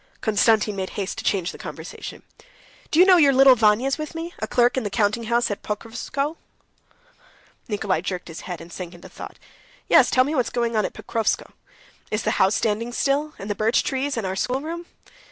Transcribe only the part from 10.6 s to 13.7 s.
on at Pokrovskoe. Is the house standing still, and the